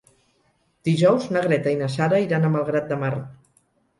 Dijous 0.89 1.27
na 1.35 1.43
Greta 1.43 1.73
i 1.75 1.77
na 1.83 1.91
Sara 1.97 2.21
iran 2.23 2.47
a 2.49 2.53
Malgrat 2.57 2.91
de 2.93 2.97
Mar. 3.05 3.13